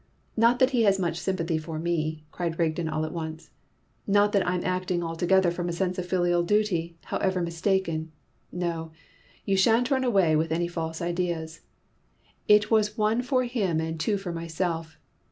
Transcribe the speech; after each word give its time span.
Not 0.35 0.57
that 0.57 0.71
he 0.71 0.81
has 0.81 0.97
much 0.97 1.19
sympathy 1.19 1.59
for 1.59 1.77
me!" 1.77 2.25
cried 2.31 2.57
Rigden 2.57 2.89
all 2.89 3.05
at 3.05 3.13
once. 3.13 3.51
"Not 4.07 4.31
that 4.31 4.47
I'm 4.47 4.65
acting 4.65 5.03
altogether 5.03 5.51
from 5.51 5.69
a 5.69 5.73
sense 5.73 5.99
of 5.99 6.07
filial 6.07 6.41
duty, 6.41 6.97
however 7.03 7.39
mistaken; 7.39 8.11
no, 8.51 8.91
you 9.45 9.55
shan't 9.55 9.91
run 9.91 10.03
away 10.03 10.35
with 10.35 10.51
any 10.51 10.67
false 10.67 11.03
ideas. 11.03 11.61
It 12.47 12.71
was 12.71 12.97
one 12.97 13.21
for 13.21 13.43
him 13.43 13.79
and 13.79 13.99
two 13.99 14.17
for 14.17 14.31
myself! 14.33 14.97